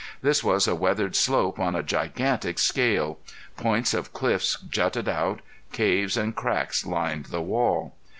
This 0.23 0.43
was 0.43 0.67
a 0.67 0.73
weathered 0.73 1.15
slope 1.15 1.59
on 1.59 1.75
a 1.75 1.83
gigantic 1.83 2.57
scale. 2.57 3.19
Points 3.55 3.93
of 3.93 4.13
cliffs 4.13 4.57
jutted 4.67 5.07
out; 5.07 5.41
caves 5.73 6.17
and 6.17 6.35
cracks 6.35 6.87
lined 6.87 7.25
the 7.25 7.41
wall. 7.43 7.93